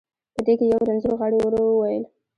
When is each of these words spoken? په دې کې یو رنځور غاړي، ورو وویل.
په 0.33 0.39
دې 0.45 0.53
کې 0.59 0.65
یو 0.71 0.81
رنځور 0.89 1.13
غاړي، 1.19 1.37
ورو 1.41 1.61
وویل. 1.67 2.03